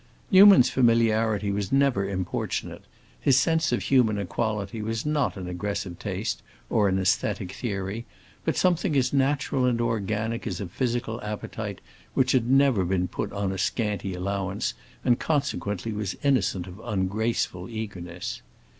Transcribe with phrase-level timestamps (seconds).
[0.31, 2.81] Newman's familiarity was never importunate;
[3.19, 8.07] his sense of human equality was not an aggressive taste or an æsthetic theory,
[8.43, 11.81] but something as natural and organic as a physical appetite
[12.15, 14.73] which had never been put on a scanty allowance
[15.05, 18.41] and consequently was innocent of ungraceful eagerness.